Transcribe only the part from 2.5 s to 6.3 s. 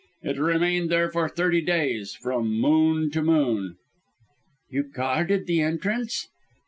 moon to moon" "You guarded the entrance?"